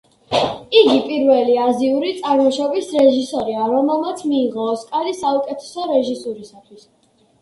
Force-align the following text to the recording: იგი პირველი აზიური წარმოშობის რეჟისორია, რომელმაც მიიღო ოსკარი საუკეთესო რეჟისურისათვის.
იგი 0.77 0.95
პირველი 1.09 1.57
აზიური 1.65 2.13
წარმოშობის 2.23 2.89
რეჟისორია, 2.99 3.67
რომელმაც 3.75 4.25
მიიღო 4.33 4.67
ოსკარი 4.73 5.15
საუკეთესო 5.23 5.89
რეჟისურისათვის. 5.95 6.89